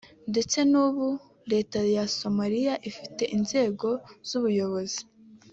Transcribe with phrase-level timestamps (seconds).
[0.31, 0.57] ndetse
[0.87, 1.09] ubu
[1.51, 3.87] leta ya Somaliya ifite inzego
[4.27, 5.01] z’ubuyobozi